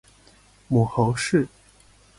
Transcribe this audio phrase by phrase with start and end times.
[0.67, 1.47] 母侯氏。